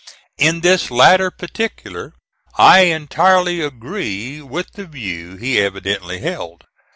[0.39, 2.15] In this latter particular
[2.57, 6.63] I entirely agree with the view he evidently held.